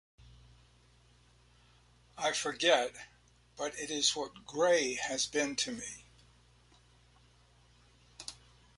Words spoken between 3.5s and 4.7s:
but it is what